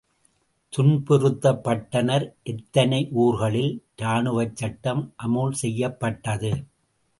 [0.73, 3.71] துன்புறுத்தப்பட்டனர் எத்தனை ஊர்களில்
[4.01, 6.51] ராணுவச்சட்டம் அமுல் செய்யப்பட்டது.